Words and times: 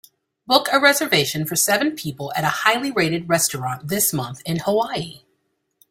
Book 0.47 0.67
a 0.71 0.79
reservation 0.79 1.45
for 1.45 1.55
seven 1.55 1.91
people 1.95 2.33
at 2.35 2.43
a 2.43 2.49
highly 2.65 2.89
rated 2.89 3.29
restaurant 3.29 3.87
this 3.89 4.11
month 4.11 4.41
in 4.47 4.57
Hawaii 4.57 5.21